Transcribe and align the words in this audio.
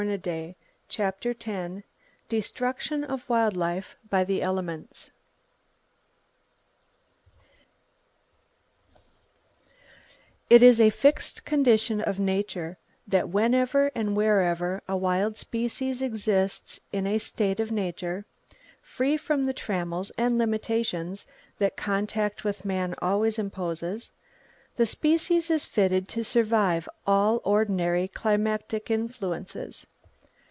[Page 0.01 0.17
88] 0.27 0.55
CHAPTER 0.89 1.35
X 1.45 1.73
DESTRUCTION 2.27 3.03
OF 3.03 3.29
WILD 3.29 3.55
LIFE 3.55 3.95
BY 4.09 4.23
THE 4.23 4.41
ELEMENTS 4.41 5.11
It 10.49 10.63
is 10.63 10.81
a 10.81 10.89
fixed 10.89 11.45
condition 11.45 12.01
of 12.01 12.17
Nature 12.19 12.79
that 13.07 13.29
whenever 13.29 13.91
and 13.93 14.15
wherever 14.15 14.81
a 14.89 14.97
wild 14.97 15.37
species 15.37 16.01
exists 16.01 16.79
in 16.91 17.05
a 17.05 17.19
state 17.19 17.59
of 17.59 17.71
nature, 17.71 18.25
free 18.81 19.17
from 19.17 19.45
the 19.45 19.53
trammels 19.53 20.11
and 20.17 20.39
limitations 20.39 21.27
that 21.59 21.77
contact 21.77 22.43
with 22.43 22.65
man 22.65 22.95
always 23.03 23.37
imposes, 23.37 24.11
the 24.77 24.85
species 24.85 25.51
is 25.51 25.65
fitted 25.65 26.07
to 26.07 26.23
survive 26.23 26.87
all 27.05 27.41
ordinary 27.43 28.07
climatic 28.07 28.89
influences. 28.89 29.85